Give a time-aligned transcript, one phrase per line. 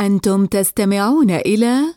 [0.00, 1.94] أنتم تستمعون إلى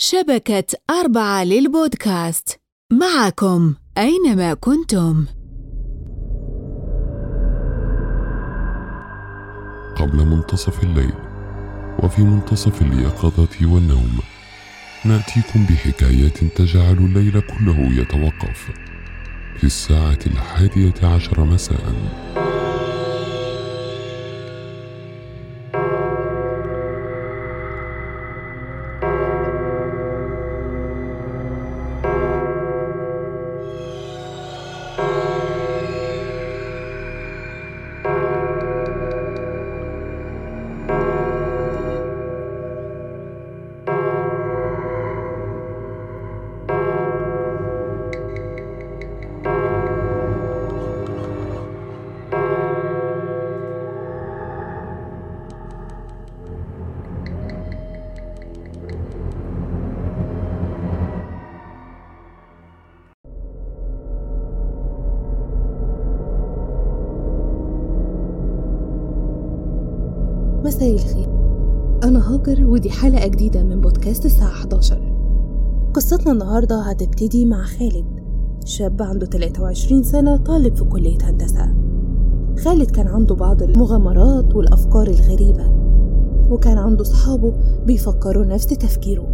[0.00, 2.60] شبكة أربعة للبودكاست
[2.92, 5.26] معكم أينما كنتم.
[9.96, 11.14] قبل منتصف الليل
[12.02, 14.18] وفي منتصف اليقظة والنوم
[15.04, 18.70] نأتيكم بحكايات تجعل الليل كله يتوقف
[19.56, 22.45] في الساعة الحادية عشر مساءً.
[70.76, 71.28] مساء الخير.
[72.04, 75.12] أنا هاجر ودي حلقة جديدة من بودكاست الساعة 11
[75.94, 78.04] قصتنا النهاردة هتبتدي مع خالد
[78.64, 81.74] شاب عنده 23 سنة طالب في كلية هندسة.
[82.64, 85.72] خالد كان عنده بعض المغامرات والأفكار الغريبة
[86.50, 87.52] وكان عنده صحابه
[87.86, 89.28] بيفكروا نفس تفكيره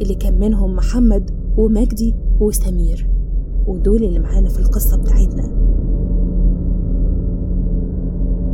[0.00, 3.10] اللي كان منهم محمد ومجدي وسمير
[3.66, 5.50] ودول اللي معانا في القصة بتاعتنا.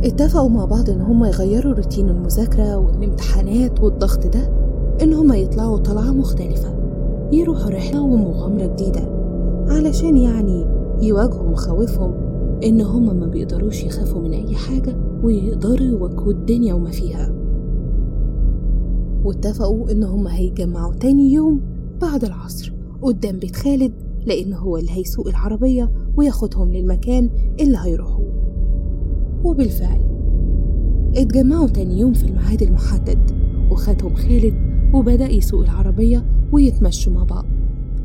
[0.03, 4.49] اتفقوا مع بعض إن هما يغيروا روتين المذاكرة والامتحانات والضغط ده
[5.01, 6.75] إن هما يطلعوا طلعة مختلفة
[7.31, 9.01] يروحوا رحلة ومغامرة جديدة
[9.67, 10.65] علشان يعني
[11.01, 12.13] يواجهوا مخاوفهم
[12.63, 17.33] إن هما ما بيقدروش يخافوا من أي حاجة ويقدروا يواجهوا الدنيا وما فيها.
[19.23, 21.61] واتفقوا إن هما هيتجمعوا تاني يوم
[22.01, 23.93] بعد العصر قدام بيت خالد
[24.25, 27.29] لأن هو اللي هيسوق العربية وياخدهم للمكان
[27.59, 28.42] اللي هيروحوه.
[29.43, 29.99] وبالفعل.
[31.15, 33.31] اتجمعوا تاني يوم في الميعاد المحدد
[33.71, 34.53] وخدهم خالد
[34.93, 37.45] وبدأ يسوق العربية ويتمشوا مع بعض.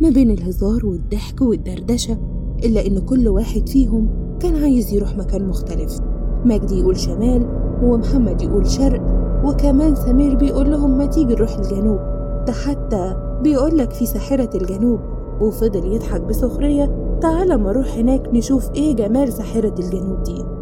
[0.00, 2.18] ما بين الهزار والضحك والدردشة
[2.64, 4.08] إلا إن كل واحد فيهم
[4.40, 5.98] كان عايز يروح مكان مختلف.
[6.44, 7.46] مجدي يقول شمال
[7.82, 9.02] ومحمد يقول شرق
[9.44, 11.98] وكمان سمير بيقول لهم ما تيجي نروح الجنوب.
[12.46, 15.00] ده حتى بيقول لك في ساحرة الجنوب
[15.40, 20.57] وفضل يضحك بسخرية تعالى ما نروح هناك نشوف إيه جمال ساحرة الجنوب دي.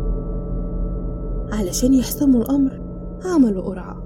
[1.56, 2.81] علشان يحسموا الأمر
[3.25, 4.03] عملوا قرعة.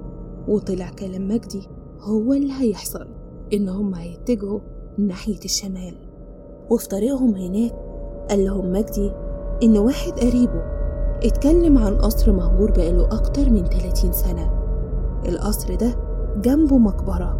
[0.47, 1.67] وطلع كلام مجدي
[2.01, 3.07] هو اللي هيحصل
[3.53, 4.59] إن هم هيتجهوا
[4.97, 5.95] ناحية الشمال.
[6.69, 7.71] وفي طريقهم هناك
[8.29, 9.11] قال لهم مجدي
[9.63, 10.61] إن واحد قريبه
[11.23, 14.51] اتكلم عن قصر مهجور بقاله أكتر من 30 سنة.
[15.25, 15.95] القصر ده
[16.41, 17.39] جنبه مقبرة.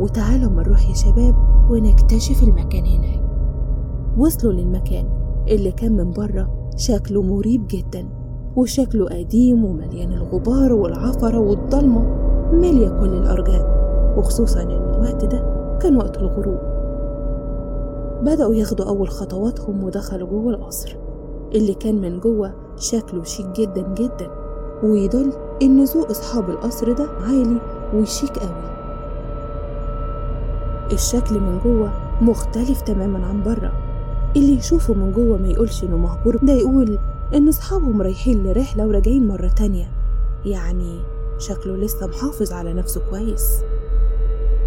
[0.00, 1.34] وتعالوا ما نروح يا شباب
[1.70, 3.22] ونكتشف المكان هناك.
[4.18, 5.08] وصلوا للمكان
[5.48, 8.19] اللي كان من بره شكله مريب جدا.
[8.56, 12.00] وشكله قديم ومليان الغبار والعفرة والضلمة
[12.52, 13.80] مالية كل الأرجاء
[14.18, 15.42] وخصوصا إن الوقت ده
[15.82, 16.58] كان وقت الغروب.
[18.22, 20.96] بدأوا ياخدوا أول خطواتهم ودخلوا جوه القصر
[21.54, 24.30] اللي كان من جوه شكله شيك جدا جدا
[24.82, 27.60] ويدل إن ذوق أصحاب القصر ده عالي
[27.94, 28.70] وشيك قوي.
[30.92, 31.90] الشكل من جوه
[32.22, 33.72] مختلف تماما عن بره
[34.36, 36.98] اللي يشوفه من جوه ما يقولش إنه مهجور ده يقول
[37.34, 39.90] إن أصحابهم رايحين لرحلة وراجعين مرة تانية.
[40.44, 41.00] يعني
[41.38, 43.60] شكله لسه محافظ على نفسه كويس.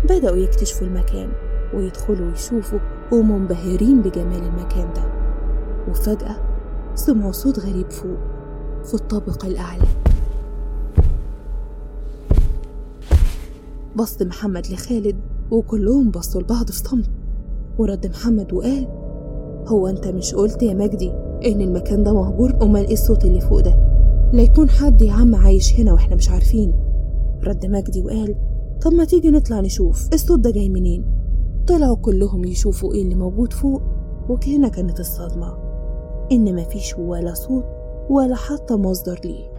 [0.03, 1.29] بدأوا يكتشفوا المكان
[1.73, 2.79] ويدخلوا يشوفوا
[3.12, 5.03] ومنبهرين بجمال المكان ده.
[5.90, 6.35] وفجأة
[6.96, 8.18] سمعوا صوت غريب فوق
[8.85, 9.88] في الطابق الأعلى.
[13.96, 15.16] بص محمد لخالد
[15.52, 17.09] وكلهم بصوا لبعض في صمت.
[17.78, 18.88] ورد محمد وقال
[19.68, 23.59] هو أنت مش قلت يا مجدي إن المكان ده مهجور أمال إيه الصوت اللي فوق
[23.59, 23.75] ده؟
[24.33, 26.73] لا يكون حد يا عم عايش هنا وإحنا مش عارفين.
[27.43, 28.35] رد مجدي وقال
[28.81, 31.05] طب ما تيجي نطلع نشوف الصوت ده جاي منين؟
[31.67, 33.81] طلعوا كلهم يشوفوا إيه اللي موجود فوق
[34.29, 35.53] وكهنا كانت الصدمة.
[36.31, 37.66] إن مفيش ولا صوت
[38.09, 39.53] ولا حتى مصدر ليه.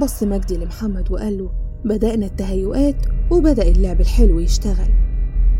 [0.00, 1.50] بص مجدي لمحمد وقال له
[1.84, 2.96] بدأنا التهيؤات
[3.30, 4.88] وبدأ اللعب الحلو يشتغل.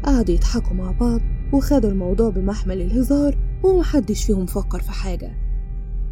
[0.04, 1.20] قعدوا يضحكوا مع بعض
[1.52, 5.30] وخدوا الموضوع بمحمل الهزار ومحدش فيهم فكر في حاجة.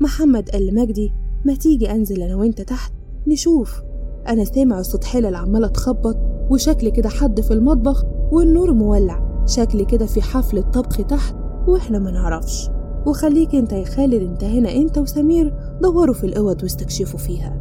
[0.00, 1.12] محمد قال لمجدي
[1.44, 2.92] ما تيجي أنزل أنا وأنت تحت؟
[3.26, 3.82] نشوف.
[4.28, 6.16] أنا سامع صوت حلل عمالة تخبط
[6.50, 9.42] وشكل كده حد في المطبخ والنور مولع.
[9.46, 11.36] شكل كده في حفلة طبخ تحت
[11.66, 12.70] وإحنا ما نعرفش.
[13.06, 17.56] وخليك أنت يا خالد أنت هنا أنت وسمير دوروا في الأوض واستكشفوا فيها.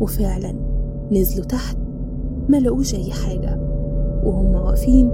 [0.00, 0.54] وفعلا
[1.12, 1.76] نزلوا تحت
[2.48, 3.60] ما لقوش أي حاجة.
[4.24, 5.10] وهم واقفين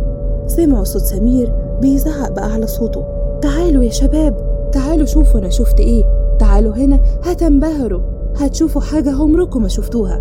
[0.47, 3.05] سمعوا صوت سمير بيزعق بأعلى صوته.
[3.43, 6.05] تعالوا يا شباب تعالوا شوفوا أنا شفت إيه.
[6.39, 8.03] تعالوا هنا هتنبهروا.
[8.37, 10.21] هتشوفوا حاجة عمركم ما شفتوها.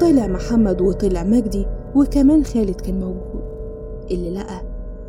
[0.00, 3.42] طلع محمد وطلع مجدي وكمان خالد كان موجود
[4.10, 4.62] اللي لقى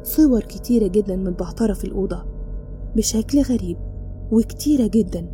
[0.04, 2.24] صور كتيرة جدا متبعترة في الأوضة
[2.96, 3.78] بشكل غريب
[4.32, 5.30] وكتيرة جدا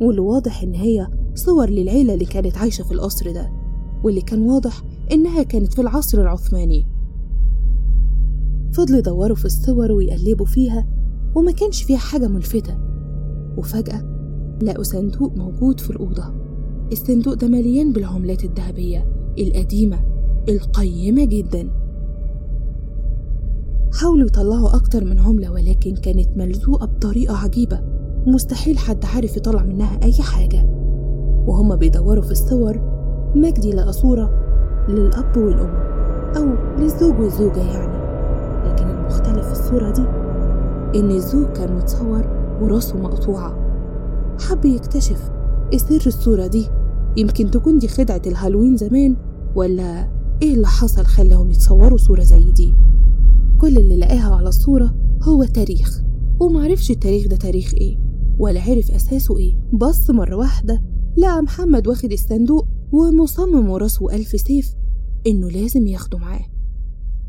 [0.00, 3.50] واللي واضح إن هي صور للعيلة اللي كانت عايشة في القصر ده
[4.04, 6.86] واللي كان واضح إنها كانت في العصر العثماني.
[8.74, 10.86] فضلوا يدوروا في الصور ويقلبوا فيها
[11.34, 12.78] وما كانش فيها حاجة ملفتة.
[13.56, 14.02] وفجأة
[14.62, 16.24] لقوا صندوق موجود في الأوضة.
[16.92, 19.06] الصندوق ده مليان بالعملات الذهبية
[19.38, 19.98] القديمة
[20.48, 21.70] القيمة جدا.
[24.00, 27.80] حاولوا يطلعوا أكتر من عملة ولكن كانت ملزوقة بطريقة عجيبة.
[28.26, 30.66] مستحيل حد عارف يطلع منها أي حاجة.
[31.46, 32.80] وهما بيدوروا في الصور
[33.34, 34.30] مجدي لقى صورة
[34.88, 35.74] للأب والأم
[36.36, 38.03] أو للزوج والزوجة يعني.
[39.14, 40.02] المختلف في الصورة دي؟
[40.98, 42.24] إن الزوج كان متصور
[42.60, 43.54] وراسه مقطوعة.
[44.40, 45.30] حب يكتشف
[45.72, 46.68] إيه سر الصورة دي.
[47.16, 49.16] يمكن تكون دي خدعة الهالوين زمان
[49.54, 50.08] ولا
[50.42, 52.74] إيه اللي حصل خلاهم يتصوروا صورة زي دي؟
[53.60, 56.02] كل اللي لقاها على الصورة هو تاريخ
[56.40, 57.98] ومعرفش التاريخ ده تاريخ إيه
[58.38, 59.54] ولا عرف أساسه إيه.
[59.72, 60.82] بص مرة واحدة
[61.16, 64.74] لقى محمد واخد الصندوق ومصمم وراسه ألف سيف
[65.26, 66.44] إنه لازم ياخده معاه.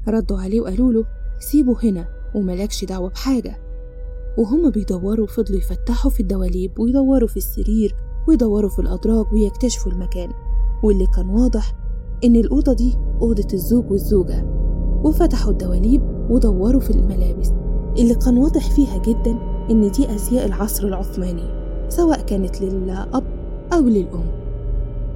[0.08, 1.06] ردوا عليه وقالوا له
[1.40, 3.58] سيبه هنا وملكش دعوة بحاجة.
[4.38, 7.96] وهم بيدوروا فضلوا يفتحوا في الدواليب ويدوروا في السرير
[8.28, 10.30] ويدوروا في الأدراج ويكتشفوا المكان.
[10.84, 11.74] واللي كان واضح
[12.24, 14.46] إن الأوضة دي أوضة الزوج والزوجة.
[15.04, 17.52] وفتحوا الدواليب ودوروا في الملابس.
[17.98, 19.38] اللي كان واضح فيها جدا
[19.72, 23.24] إن دي أزياء العصر العثماني سواء كانت للأب
[23.74, 24.26] أو للأم.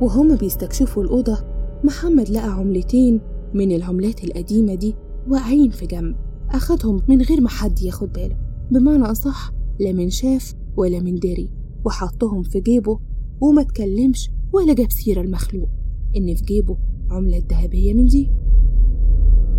[0.01, 1.37] وهم بيستكشفوا الأوضة.
[1.83, 3.21] محمد لقى عملتين
[3.53, 4.95] من العملات القديمة دي
[5.27, 6.15] واقعين في جنب
[6.49, 8.37] أخدهم من غير ما حد ياخد باله.
[8.71, 11.49] بمعنى أصح لا من شاف ولا من دري.
[11.85, 12.99] وحطهم في جيبه
[13.41, 15.69] وما تكلمش ولا جاب سيرة المخلوق.
[16.17, 16.77] إن في جيبه
[17.11, 18.31] عملة ذهبية من دي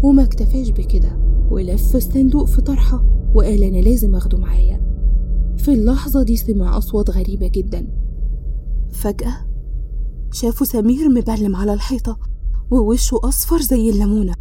[0.02, 1.18] وما اكتفاش بكده.
[1.50, 3.04] ولف الصندوق في طرحة
[3.34, 4.80] وقال أنا لازم أخده معايا.
[5.56, 7.86] في اللحظة دي سمع أصوات غريبة جدا.
[8.90, 9.36] فجأة
[10.32, 12.18] شافوا سمير مبلم على الحيطة
[12.70, 14.34] ووشه أصفر زي الليمونة.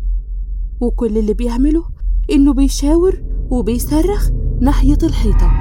[0.81, 1.83] وكل اللي بيعمله
[2.31, 4.29] إنه بيشاور وبيصرخ
[4.61, 5.51] ناحية الحيطة.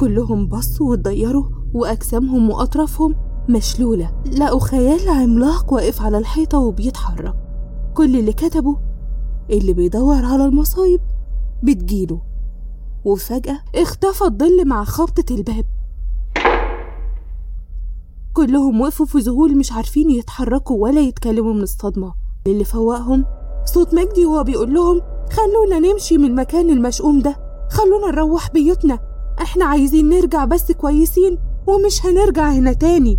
[0.00, 1.44] كلهم بصوا واتضيروا
[1.74, 3.14] وأجسامهم وأطرافهم
[3.48, 4.22] مشلولة.
[4.38, 7.34] لقوا خيال عملاق واقف على الحيطة وبيتحرك.
[7.94, 8.76] كل اللي كتبه
[9.50, 11.00] اللي بيدور على المصايب
[11.62, 12.20] بتجيله.
[13.04, 15.64] وفجأة اختفى الظل مع خبطة الباب.
[18.36, 22.14] كلهم وقفوا في ذهول مش عارفين يتحركوا ولا يتكلموا من الصدمة.
[22.46, 23.24] اللي فوقهم
[23.64, 25.00] صوت مجدي وهو بيقول لهم
[25.30, 27.36] خلونا نمشي من المكان المشؤوم ده
[27.70, 28.98] خلونا نروح بيوتنا.
[29.42, 33.18] إحنا عايزين نرجع بس كويسين ومش هنرجع هنا تاني.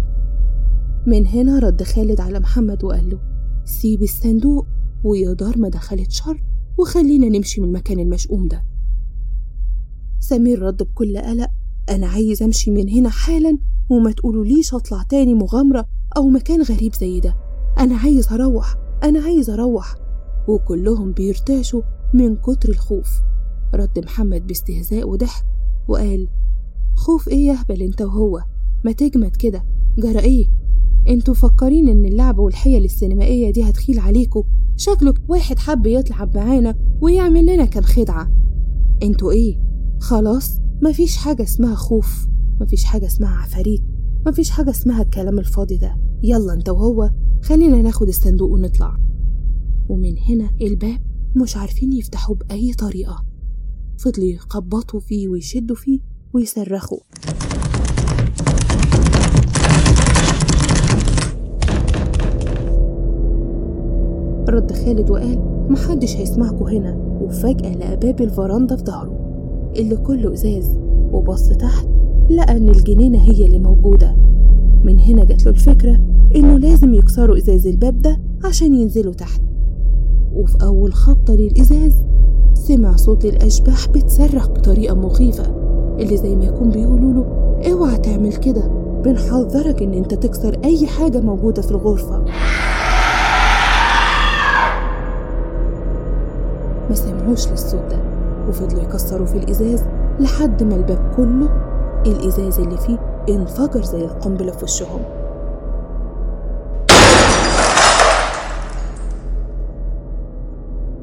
[1.08, 3.20] من هنا رد خالد على محمد وقال له
[3.66, 4.66] سيب الصندوق
[5.04, 6.44] ويا دار ما دخلت شر
[6.78, 8.64] وخلينا نمشي من المكان المشؤوم ده.
[10.20, 11.50] سمير رد بكل قلق
[11.90, 13.58] أنا عايز أمشي من هنا حالا
[13.90, 15.86] وما تقولوليش أطلع تاني مغامرة
[16.18, 17.36] أو مكان غريب زي ده.
[17.80, 19.96] أنا عايز أروح أنا عايز أروح.
[20.48, 21.82] وكلهم بيرتعشوا
[22.14, 23.10] من كتر الخوف.
[23.74, 25.46] رد محمد باستهزاء وضحك
[25.88, 26.28] وقال
[26.96, 28.44] خوف إيه يهبل أنت وهو؟
[28.86, 29.64] ما تجمد كده.
[29.98, 30.48] جرى إيه؟
[31.08, 34.44] أنتوا فكرين إن اللعبة والحيل السينمائية دي هتخيل عليكوا؟
[34.78, 38.32] شكلك واحد حب يطلع معانا ويعمل لنا كام خدعة.
[39.04, 39.60] أنتوا إيه؟
[40.00, 42.28] خلاص مفيش حاجة اسمها خوف.
[42.62, 43.84] مفيش حاجة اسمها عفاريت
[44.28, 45.98] مفيش حاجة اسمها الكلام الفاضي ده.
[46.24, 47.12] يلا انت وهو
[47.42, 48.98] خلينا ناخد الصندوق ونطلع.
[49.90, 51.00] ومن هنا الباب
[51.36, 53.26] مش عارفين يفتحوه بأي طريقة.
[53.98, 56.00] فضلوا يخبطوا فيه ويشدوا فيه
[56.34, 57.00] ويصرخوا.
[64.50, 66.96] رد خالد وقال محدش هيسمعكوا هنا.
[67.22, 69.20] وفجأة لقى باب الفراندا في ظهره
[69.76, 70.78] اللي كله إزاز
[71.12, 71.88] وبص تحت
[72.30, 74.16] لقى إن الجنينة هي اللي موجودة.
[74.84, 76.00] من هنا جاتله الفكرة
[76.36, 79.42] إنه لازم يكسروا إزاز الباب ده عشان ينزلوا تحت.
[80.34, 81.96] وفي أول خبطة للإزاز
[82.54, 85.44] سمع صوت الأشباح بتصرخ بطريقة مخيفة.
[86.00, 87.26] اللي زي ما يكون بيقولوا له
[87.72, 88.72] أوعى تعمل كده.
[89.06, 92.24] بنحذرك إن أنت تكسر أي حاجة موجودة في الغرفة.
[96.90, 98.00] ما سمعوش للصوت ده
[98.50, 99.84] وفضلوا يكسروا في الإزاز
[100.20, 101.50] لحد ما الباب كله
[102.12, 102.98] الإزاز اللي فيه
[103.30, 105.02] انفجر زي القنبلة في وشهم.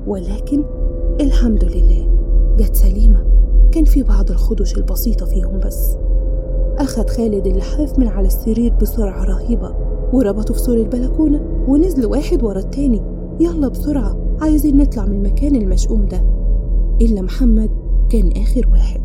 [0.06, 0.64] ولكن
[1.20, 2.08] الحمد لله
[2.58, 3.24] جت سليمة.
[3.72, 5.96] كان في بعض الخدش البسيطة فيهم بس.
[6.78, 9.74] أخد خالد اللحاف من على السرير بسرعة رهيبة
[10.12, 13.02] وربطه في سور البلكونة ونزل واحد ورا التاني.
[13.40, 16.24] يلا بسرعة عايزين نطلع من المكان المشؤوم ده.
[17.00, 17.70] إلا محمد
[18.10, 19.00] كان آخر واحد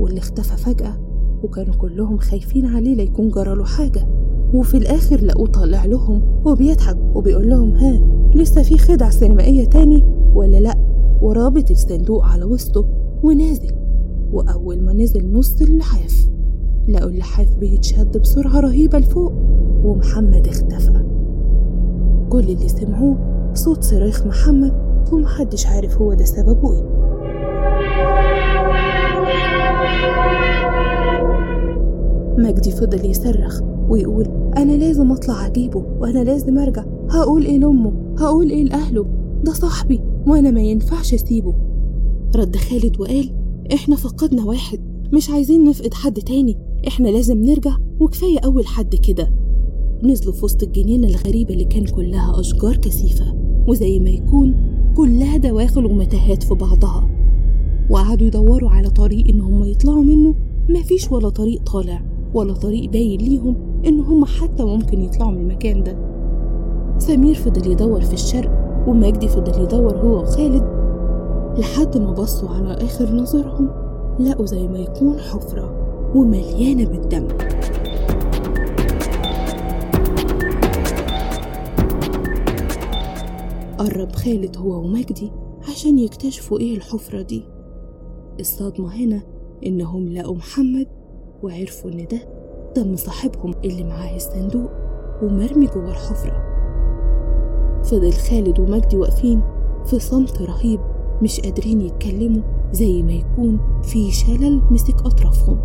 [0.00, 1.05] واللي اختفى فجأة
[1.42, 4.06] وكانوا كلهم خايفين عليه ليكون جراله حاجة.
[4.54, 8.00] وفي الآخر لقوه طالع لهم وبيضحك وبيقول لهم ها
[8.34, 10.74] لسه في خدع سينمائية تاني ولا لأ؟
[11.22, 12.86] ورابط الصندوق على وسطه
[13.22, 13.70] ونازل.
[14.32, 16.28] وأول ما نزل نص اللحاف
[16.88, 19.32] لقوا اللحاف بيتشد بسرعة رهيبة لفوق
[19.84, 21.04] ومحمد اختفى.
[22.28, 23.18] كل اللي سمعوه
[23.54, 24.72] صوت صريخ محمد
[25.12, 28.35] ومحدش عارف هو ده سببه إيه.
[32.38, 34.24] مجدي فضل يصرخ ويقول
[34.56, 36.84] أنا لازم أطلع أجيبه وأنا لازم أرجع.
[37.10, 39.06] هقول إيه لأمه؟ هقول إيه لأهله؟
[39.44, 41.54] ده صاحبي وأنا ما ينفعش أسيبه.
[42.36, 43.30] رد خالد وقال
[43.74, 44.80] إحنا فقدنا واحد
[45.12, 46.58] مش عايزين نفقد حد تاني.
[46.88, 49.32] إحنا لازم نرجع وكفاية أول حد كده.
[50.02, 53.34] نزلوا في وسط الجنينة الغريبة اللي كان كلها أشجار كثيفة
[53.68, 54.54] وزي ما يكون
[54.96, 57.10] كلها دواخل ومتاهات في بعضها.
[57.90, 60.34] وقعدوا يدوروا على طريق إن هم يطلعوا منه.
[60.68, 62.15] مفيش ولا طريق طالع.
[62.34, 63.56] ولا طريق باين ليهم
[63.86, 65.96] إن هم حتى ممكن يطلعوا من المكان ده.
[66.98, 68.50] سمير فضل يدور في الشرق
[68.88, 70.64] ومجدي فضل يدور هو وخالد
[71.58, 73.68] لحد ما بصوا على آخر نظرهم
[74.20, 75.72] لقوا زي ما يكون حفرة
[76.14, 77.28] ومليانة بالدم.
[83.78, 85.30] قرب خالد هو ومجدي
[85.70, 87.42] عشان يكتشفوا إيه الحفرة دي.
[88.40, 89.22] الصدمة هنا
[89.66, 90.86] إنهم لقوا محمد
[91.42, 92.18] وعرفوا إن ده
[92.76, 94.70] دم صاحبهم اللي معاه الصندوق
[95.22, 96.42] ومرمي جوه الحفرة.
[97.84, 99.42] فضل خالد ومجدي واقفين
[99.84, 100.80] في صمت رهيب
[101.22, 105.58] مش قادرين يتكلموا زي ما يكون في شلل مسك أطرافهم.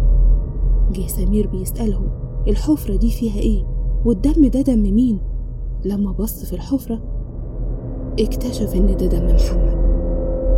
[0.92, 2.10] جه سمير بيسألهم
[2.48, 3.64] الحفرة دي فيها إيه؟
[4.06, 5.20] والدم ده دم مين؟
[5.86, 7.00] لما بص في الحفرة
[8.20, 9.82] اكتشف إن ده دم محمد.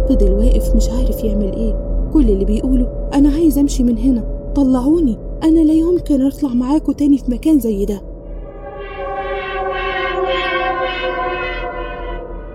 [0.10, 1.94] فضل واقف مش عارف يعمل إيه.
[2.14, 4.33] كل اللي بيقوله أنا عايز أمشي من هنا.
[4.56, 5.18] طلعوني.
[5.44, 8.02] أنا لا يمكن أطلع معاكم تاني في مكان زي ده.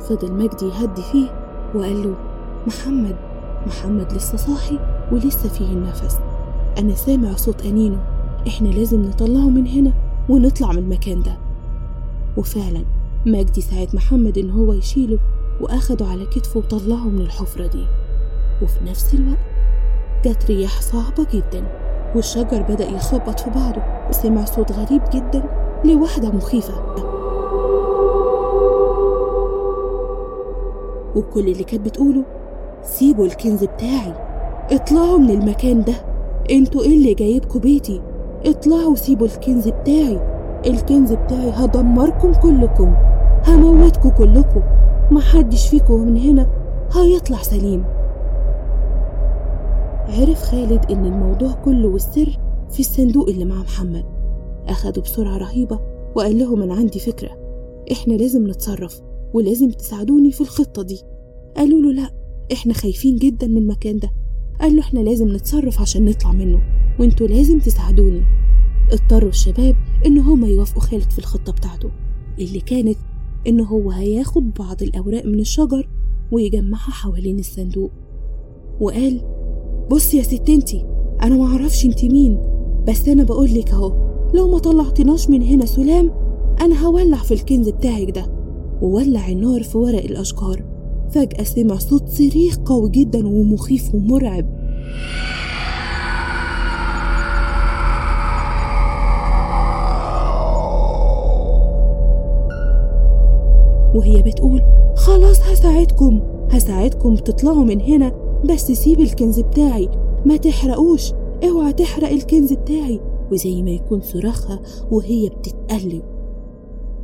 [0.00, 1.26] فضل مجدي يهدي فيه
[1.74, 2.14] وقال له
[2.66, 3.16] محمد
[3.66, 4.78] محمد لسه صاحي
[5.12, 6.18] ولسه فيه النفس.
[6.78, 8.00] أنا سامع صوت انينه
[8.48, 9.92] إحنا لازم نطلعه من هنا
[10.28, 11.38] ونطلع من المكان ده.
[12.36, 12.84] وفعلا
[13.26, 15.18] مجدي ساعد محمد إن هو يشيله
[15.60, 17.86] وأخده على كتفه وطلعه من الحفرة دي.
[18.62, 19.38] وفي نفس الوقت
[20.24, 21.87] جت رياح صعبة جدا.
[22.14, 23.82] والشجر بدأ يخبط في بعضه.
[24.08, 25.42] وسمع صوت غريب جدا
[25.84, 26.74] لوحدة مخيفة.
[31.16, 32.22] وكل اللي كانت بتقوله
[32.82, 34.14] سيبوا الكنز بتاعي.
[34.70, 35.94] اطلعوا من المكان ده.
[36.50, 38.00] أنتوا إيه اللي جايبكوا بيتي؟
[38.44, 40.20] اطلعوا سيبوا الكنز بتاعي.
[40.66, 42.94] الكنز بتاعي هدمركم كلكم.
[43.46, 44.60] هموتكم كلكم.
[45.10, 46.46] محدش فيكم من هنا
[46.92, 47.84] هيطلع سليم.
[50.08, 52.38] عرف خالد إن الموضوع كله والسر
[52.70, 54.04] في الصندوق اللي مع محمد.
[54.68, 55.80] أخده بسرعة رهيبة
[56.16, 57.30] وقال لهم أنا عندي فكرة.
[57.92, 59.00] إحنا لازم نتصرف
[59.34, 61.02] ولازم تساعدوني في الخطة دي.
[61.56, 62.10] قالوا له لأ
[62.52, 64.10] إحنا خايفين جدا من المكان ده.
[64.60, 66.60] قال له إحنا لازم نتصرف عشان نطلع منه
[67.00, 68.22] وإنتوا لازم تساعدوني.
[68.92, 71.90] اضطروا الشباب إن هما يوافقوا خالد في الخطة بتاعته
[72.38, 72.96] اللي كانت
[73.46, 75.88] إن هو هياخد بعض الأوراق من الشجر
[76.32, 77.90] ويجمعها حوالين الصندوق.
[78.80, 79.20] وقال
[79.90, 80.84] بص يا ست انتي
[81.22, 82.38] أنا معرفش انتي مين
[82.88, 83.92] بس أنا بقولك أهو
[84.34, 86.10] لو ما طلعتناش من هنا سلام
[86.60, 88.26] أنا هولع في الكنز بتاعك ده.
[88.82, 90.64] وولع النار في ورق الأشجار.
[91.10, 94.46] فجأة سمع صوت صريخ قوي جدا ومخيف ومرعب.
[103.94, 104.62] وهي بتقول
[104.96, 108.27] خلاص هساعدكم هساعدكم تطلعوا من هنا.
[108.44, 109.88] بس سيب الكنز بتاعي.
[110.26, 111.12] ما تحرقوش.
[111.44, 113.00] اوعى تحرق الكنز بتاعي.
[113.32, 116.02] وزي ما يكون صراخها وهي بتتقلب.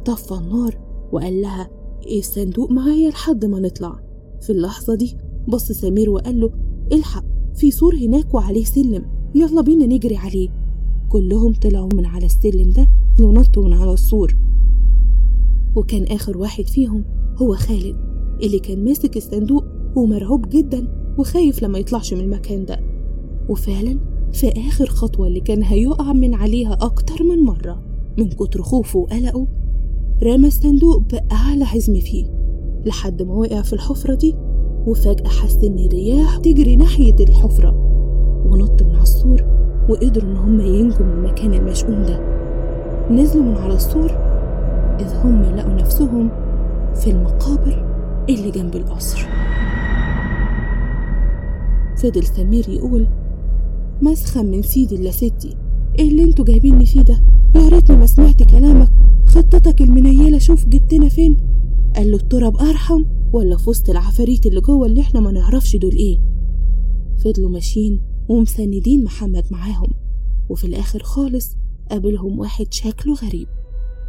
[0.05, 0.79] طفى النار
[1.13, 1.71] وقال لها
[2.07, 4.01] إيه الصندوق معايا لحد ما نطلع.
[4.41, 5.17] في اللحظة دي
[5.49, 6.51] بص سمير وقال له
[6.93, 7.25] الحق
[7.55, 9.05] في سور هناك وعليه سلم.
[9.35, 10.49] يلا بينا نجري عليه.
[11.09, 12.89] كلهم طلعوا من على السلم ده
[13.21, 14.37] ونطوا من على السور.
[15.77, 17.05] وكان آخر واحد فيهم
[17.37, 17.97] هو خالد
[18.43, 19.65] اللي كان ماسك الصندوق
[19.97, 21.04] ومرعوب جدا.
[21.19, 22.81] وخايف لما يطلعش من المكان ده.
[23.49, 23.99] وفعلا
[24.33, 27.83] في آخر خطوة اللي كان هيقع من عليها أكتر من مرة
[28.19, 29.47] من كتر خوفه وقلقه
[30.23, 32.27] رمى الصندوق بأعلى حزم فيه
[32.87, 34.35] لحد ما وقع في الحفرة دي
[34.87, 37.71] وفجأة حس إن الرياح تجري ناحية الحفرة.
[38.47, 39.45] ونط من على السور
[39.89, 42.21] وقدروا إن هم ينجوا من المكان المشؤوم ده.
[43.11, 44.11] نزلوا من على السور
[45.01, 46.31] إذ هم لقوا نفسهم
[46.95, 47.87] في المقابر
[48.29, 49.27] اللي جنب القصر.
[52.05, 53.07] فضل سمير يقول
[54.03, 55.57] مسخن من سيدي إلا ستي.
[55.99, 57.23] إيه اللي أنتوا جايبيني فيه ده؟
[57.55, 58.91] يا ريتني ما سمعت كلامك.
[59.27, 61.37] خطتك المنيلة شوف جبتنا فين.
[61.97, 65.93] قال له التراب أرحم ولا في وسط العفاريت اللي جوه اللي إحنا ما نعرفش دول
[65.93, 66.19] إيه؟
[67.25, 69.91] فضلوا ماشيين ومسندين محمد معاهم.
[70.49, 71.57] وفي الآخر خالص
[71.91, 73.49] قابلهم واحد شكله غريب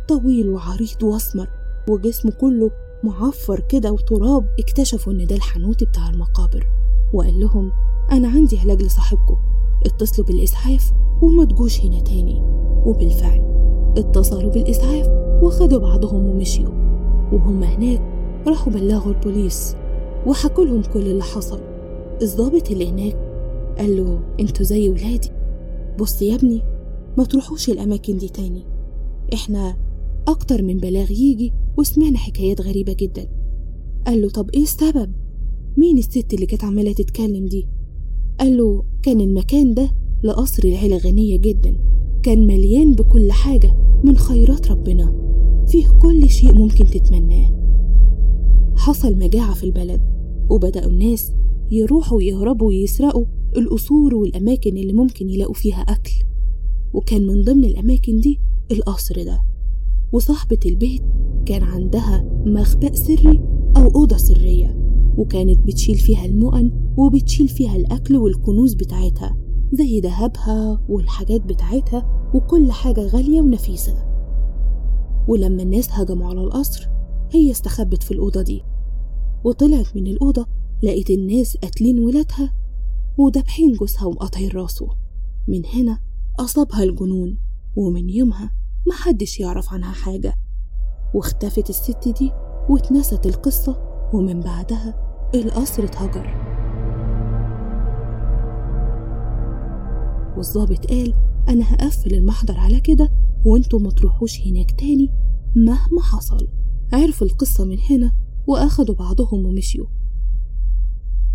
[0.08, 1.48] طويل وعريض وأسمر
[1.90, 2.72] وجسمه كله
[3.04, 4.50] معفر كده وتراب.
[4.60, 6.68] اكتشفوا إن ده الحانوت بتاع المقابر.
[7.14, 7.72] وقال لهم
[8.12, 9.36] أنا عندي علاج لصاحبكم.
[9.86, 12.44] اتصلوا بالاسعاف وما تجوش هنا تاني.
[12.86, 13.42] وبالفعل
[13.98, 15.08] اتصلوا بالاسعاف
[15.44, 16.74] وخدوا بعضهم ومشيوا.
[17.32, 18.02] وهم هناك
[18.48, 19.76] راحوا بلغوا البوليس
[20.28, 21.60] وحكوا لهم كل اللي حصل.
[22.22, 23.18] الضابط اللي هناك
[23.78, 25.32] قال له أنتوا زي ولادي.
[26.00, 26.62] بص يا ابني
[27.18, 28.64] ما تروحوش الأماكن دي تاني.
[29.34, 29.78] إحنا
[30.28, 33.28] أكتر من بلاغ يجي وسمعنا حكايات غريبة جدا.
[34.08, 35.12] قال له طب إيه السبب؟
[35.78, 37.68] مين الست اللي كانت عمالة تتكلم دي؟
[38.40, 39.92] قال له كان المكان ده
[40.24, 41.78] لقصر العيلة غنية جدا.
[42.24, 45.14] كان مليان بكل حاجة من خيرات ربنا.
[45.68, 47.52] فيه كل شيء ممكن تتمناه.
[48.76, 50.02] حصل مجاعة في البلد
[50.50, 51.34] وبدأوا الناس
[51.72, 53.26] يروحوا يهربوا ويسرقوا
[53.58, 56.14] القصور والأماكن اللي ممكن يلاقوا فيها أكل.
[56.94, 58.40] وكان من ضمن الأماكن دي
[58.72, 59.42] القصر ده.
[60.12, 61.02] وصاحبة البيت
[61.46, 63.42] كان عندها مخبأ سري
[63.78, 64.85] أو أوضة سرية.
[65.18, 69.38] وكانت بتشيل فيها المؤن وبتشيل فيها الأكل والكنوز بتاعتها
[69.74, 74.06] زي دهبها والحاجات بتاعتها وكل حاجة غالية ونفيسة.
[75.28, 76.90] ولما الناس هجموا على القصر
[77.32, 78.64] هي استخبت في الأوضة دي.
[79.44, 80.46] وطلعت من الأوضة
[80.84, 82.54] لقيت الناس قاتلين ولادها
[83.18, 84.88] ودابحين جوزها ومقاطعين راسه.
[85.48, 86.00] من هنا
[86.40, 87.38] أصابها الجنون
[87.76, 88.52] ومن يومها
[88.88, 90.34] محدش يعرف عنها حاجة.
[91.14, 92.32] واختفت الست دي
[92.70, 93.78] واتنست القصة
[94.14, 95.05] ومن بعدها
[95.42, 96.46] القصر اتهجر
[100.38, 101.14] والظابط قال
[101.50, 103.12] أنا هقفل المحضر على كده
[103.46, 105.10] وأنتوا ما تروحوش هناك تاني
[105.56, 106.48] مهما حصل.
[106.94, 108.12] عرفوا القصة من هنا
[108.48, 109.88] وأخدوا بعضهم ومشيوا.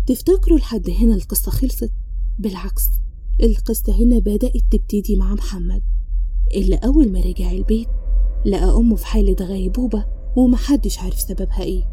[0.07, 1.91] تفتكروا لحد هنا القصة خلصت؟
[2.39, 2.89] بالعكس
[3.43, 5.83] القصة هنا بدأت تبتدي مع محمد.
[6.55, 7.87] اللي أول ما رجع البيت
[8.45, 11.83] لقى أمه في حالة غيبوبة ومحدش عارف سببها إيه.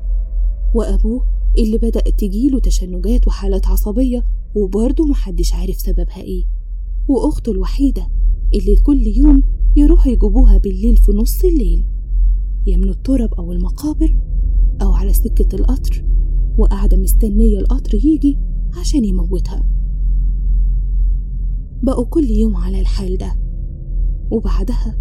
[0.74, 6.44] وأبوه اللي بدأت تجيله تشنجات وحالات عصبية وبرضه محدش عارف سببها إيه.
[7.08, 8.08] وأخته الوحيدة
[8.54, 9.42] اللي كل يوم
[9.76, 11.84] يروحوا يجيبوها بالليل في نص الليل.
[12.66, 14.18] يا من الترب أو المقابر
[14.82, 16.04] أو على سكة القطر
[16.58, 18.38] وقاعدة مستنية القطر يجي
[18.80, 19.66] عشان يموتها.
[21.82, 23.36] بقوا كل يوم على الحال ده.
[24.30, 24.98] وبعدها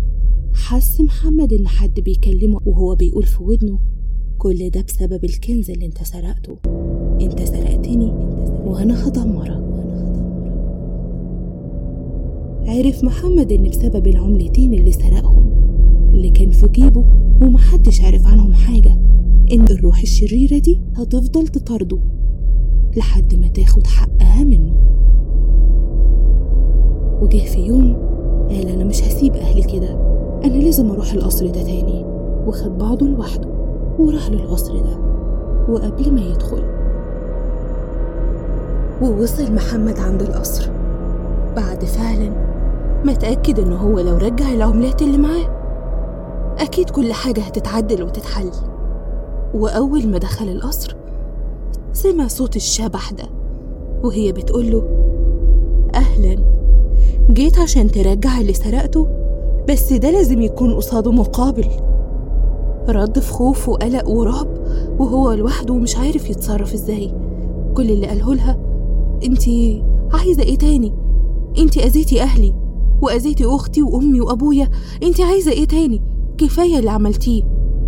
[0.53, 3.79] حس محمد إن حد بيكلمه وهو بيقول في ودنه
[4.37, 6.57] كل ده بسبب الكنز اللي انت سرقته.
[7.21, 8.13] انت سرقتني
[8.65, 9.63] وأنا هدمرك.
[12.67, 15.49] عرف محمد ان بسبب العملتين اللي سرقهم
[16.11, 17.05] اللي كان في جيبه
[17.41, 18.97] ومحدش عارف عنهم حاجة
[19.51, 21.99] ان الروح الشريرة دي هتفضل تطارده
[22.97, 24.73] لحد ما تاخد حقها منه.
[27.21, 27.93] وجه في يوم
[28.49, 29.89] قال أنا مش هسيب أهلي كده
[30.43, 32.05] أنا لازم أروح القصر ده تاني.
[32.47, 33.56] وخد بعضه لوحده.
[33.99, 34.97] وراح للقصر ده
[35.69, 36.63] وقبل ما يدخل.
[39.01, 40.69] ووصل محمد عند القصر.
[41.55, 42.31] بعد فعلا
[43.05, 45.57] ما تأكد إن هو لو رجع العملات اللي معاه
[46.59, 48.51] أكيد كل حاجة هتتعدل وتتحل.
[49.53, 50.95] وأول ما دخل القصر
[51.93, 53.23] سمع صوت الشبح ده
[54.03, 54.83] وهي بتقوله
[55.95, 56.37] أهلا.
[57.31, 59.07] جيت عشان ترجع اللي سرقته
[59.69, 61.67] بس ده لازم يكون قصاده مقابل.
[62.89, 64.47] رد في خوف وقلق ورعب
[64.99, 67.13] وهو لوحده ومش عارف يتصرف إزاي.
[67.73, 68.57] كل اللي قاله لها
[69.23, 70.93] أنتي عايزة إيه تاني؟
[71.57, 72.53] أنتي أذيتي أهلي
[73.01, 74.69] وأذيتي أختي وأمي وأبويا
[75.03, 76.01] أنتي عايزة إيه تاني؟
[76.37, 77.43] كفاية اللي عملتيه.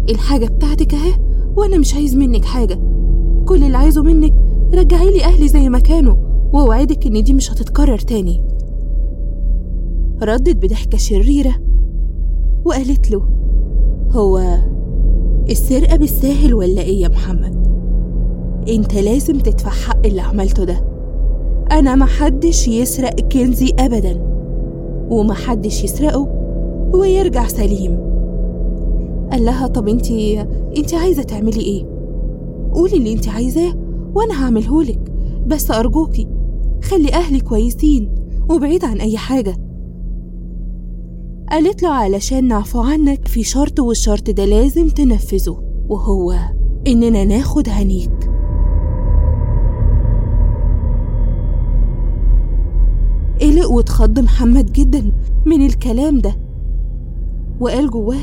[0.10, 1.14] الحاجة بتاعتك أهي
[1.58, 2.80] وأنا مش عايز منك حاجة.
[3.46, 4.34] كل اللي عايزه منك
[4.74, 6.16] رجعي لي أهلي زي ما كانوا
[6.54, 8.42] وأوعدك إن دي مش هتتكرر تاني.
[10.24, 11.56] ردت بضحكة شريرة
[12.66, 13.30] وقالت له
[14.12, 14.60] هو
[15.50, 17.68] السرقة بالساهل ولا إيه يا محمد؟
[18.70, 20.84] أنت لازم تدفع حق اللي عملته ده.
[21.72, 24.22] أنا محدش يسرق كنزي أبدا
[25.10, 26.28] ومحدش يسرقه
[26.94, 27.98] ويرجع سليم.
[29.32, 30.42] قال لها طب انتي
[30.78, 31.86] انتي عايزة تعملي إيه؟
[32.74, 33.74] قولي اللي انتي عايزاه
[34.16, 35.00] وأنا هعملهولك
[35.48, 36.28] بس أرجوكي
[36.84, 38.16] خلي أهلي كويسين
[38.50, 39.58] وبعيد عن أي حاجة.
[41.52, 46.36] قالت له علشان نعفو عنك في شرط والشرط ده لازم تنفذه وهو
[46.88, 48.30] إننا ناخد هنيك
[53.42, 55.12] قلق واتخض محمد جدا
[55.46, 56.36] من الكلام ده
[57.60, 58.18] وقال جواه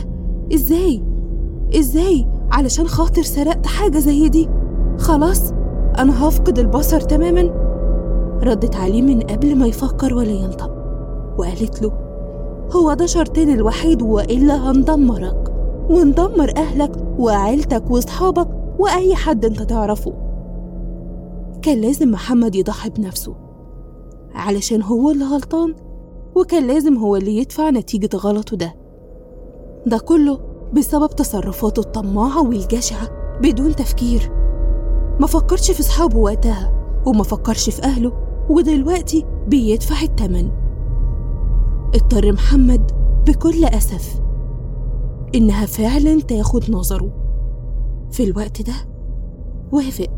[0.54, 1.02] إزاي؟
[1.78, 4.48] إزاي؟ علشان خاطر سرقت حاجة زي دي؟
[4.98, 5.52] خلاص
[5.98, 7.42] أنا هفقد البصر تماما.
[8.42, 10.70] ردت عليه من قبل ما يفكر ولا ينطق
[11.38, 12.05] وقالت له
[12.72, 15.52] هو ده شرطين الوحيد وإلا هندمرك.
[15.90, 18.48] وندمر أهلك وعيلتك وصحابك
[18.78, 20.12] وأي حد أنت تعرفه.
[21.62, 23.34] كان لازم محمد يضحي بنفسه
[24.34, 25.74] علشان هو اللي غلطان
[26.36, 28.74] وكان لازم هو اللي يدفع نتيجة غلطه ده.
[29.86, 30.38] ده كله
[30.72, 33.08] بسبب تصرفاته الطماعة والجشعة
[33.40, 34.32] بدون تفكير.
[35.20, 36.72] ما فكرش في صحابه وقتها
[37.06, 38.12] وما فكرش في أهله
[38.50, 40.50] ودلوقتي بيدفع التمن.
[41.94, 42.92] اضطر محمد
[43.26, 44.20] بكل أسف
[45.34, 47.10] إنها فعلا تاخد نظره.
[48.10, 48.72] في الوقت ده
[49.72, 50.08] وافق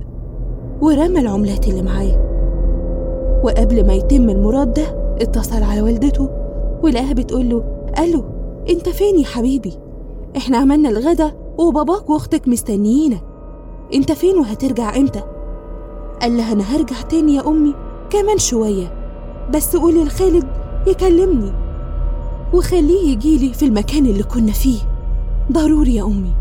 [0.81, 2.29] ورمى العملات اللي معاه.
[3.45, 6.29] وقبل ما يتم المراد ده اتصل على والدته
[6.83, 7.65] ولقاها بتقوله
[7.99, 8.25] ألو
[8.71, 9.73] أنت فين يا حبيبي؟
[10.37, 13.23] إحنا عملنا الغدا وباباك وأختك مستنيينك.
[13.95, 15.23] أنت فين وهترجع إمتى؟
[16.23, 17.75] قال لها أنا هرجع تاني يا أمي
[18.11, 18.93] كمان شوية.
[19.55, 20.47] بس قولي لخالد
[20.91, 21.53] يكلمني.
[22.55, 24.81] وخليه يجيلي في المكان اللي كنا فيه.
[25.53, 26.33] ضروري يا أمي.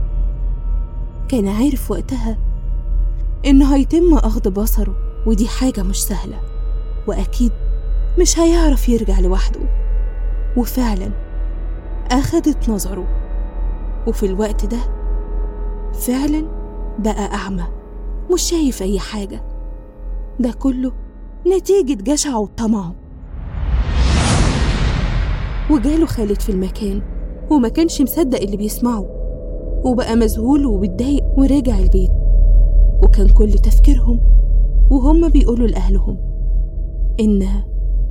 [1.27, 2.37] كان عارف وقتها
[3.45, 6.39] إنه هيتم أخذ بصره ودي حاجة مش سهلة.
[7.07, 7.51] وأكيد
[8.19, 9.59] مش هيعرف يرجع لوحده.
[10.57, 11.11] وفعلا
[12.11, 13.07] اخدت نظره.
[14.07, 14.79] وفي الوقت ده
[15.93, 16.45] فعلا
[16.99, 17.63] بقى أعمى
[18.33, 19.43] مش شايف أي حاجة.
[20.39, 20.91] ده كله
[21.47, 22.95] نتيجة جشعه وطمعه.
[25.71, 27.01] وجاله خالد في المكان
[27.51, 29.05] وما كانش مصدق اللي بيسمعه.
[29.85, 32.11] وبقى مذهول وبيتضايق ورجع البيت.
[33.03, 34.19] وكان كل تفكيرهم
[34.91, 36.17] وهم بيقولوا لأهلهم
[37.19, 37.45] إن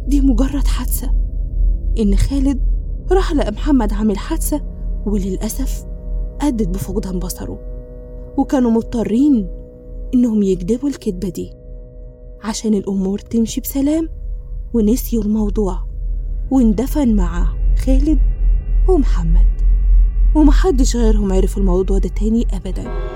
[0.07, 1.11] دي مجرد حادثة
[1.99, 2.61] إن خالد
[3.13, 4.61] راح لقى محمد عامل حادثة
[5.07, 5.85] وللأسف
[6.41, 7.59] أدت بفقدان بصره.
[8.39, 9.49] وكانوا مضطرين
[10.15, 11.53] إنهم يكذبوا الكذبة دي
[12.43, 14.09] عشان الأمور تمشي بسلام
[14.75, 15.86] ونسيوا الموضوع.
[16.51, 17.47] واندفن مع
[17.87, 18.19] خالد
[18.89, 19.47] ومحمد.
[20.35, 23.16] ومحدش غيرهم عرف الموضوع ده تاني أبداً.